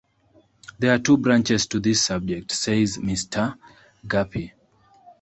[0.79, 3.55] "There are two branches to this subject," says Mr.
[4.07, 4.51] Guppy.